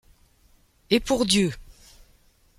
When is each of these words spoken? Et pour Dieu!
Et 0.89 0.99
pour 0.99 1.27
Dieu! 1.27 1.53